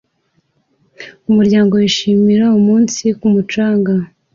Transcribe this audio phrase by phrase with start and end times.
[1.29, 3.93] Umuryango wishimira umunsi ku mucanga